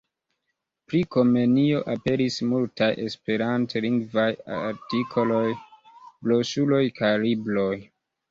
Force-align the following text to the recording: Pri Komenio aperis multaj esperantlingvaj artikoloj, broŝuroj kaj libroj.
Pri 0.91 0.99
Komenio 1.15 1.81
aperis 1.95 2.37
multaj 2.53 2.87
esperantlingvaj 3.03 4.25
artikoloj, 4.55 5.45
broŝuroj 6.25 6.83
kaj 7.01 7.13
libroj. 7.27 7.71